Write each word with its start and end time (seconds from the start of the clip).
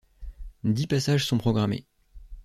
Dix 0.63 0.87
passages 0.87 1.27
sont 1.27 1.37
programmés. 1.37 1.85